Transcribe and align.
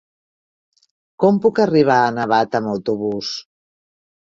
Com 1.25 1.37
puc 1.43 1.61
arribar 1.67 1.99
a 2.07 2.09
Navata 2.17 2.61
amb 2.63 2.73
autobús? 2.75 3.33